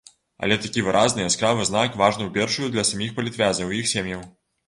[0.45, 4.27] Але такі выразны, яскравы знак важны у першую для саміх палітвязняў і іх сем'яў.